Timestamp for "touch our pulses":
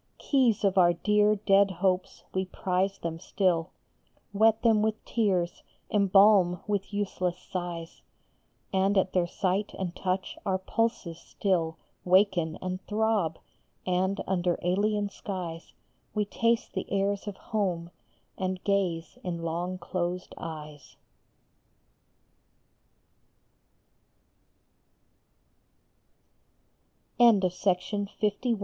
9.95-11.19